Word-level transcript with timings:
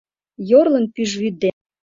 Йорлын 0.49 0.85
пӱжвӱд 0.93 1.33
ден 1.41 1.55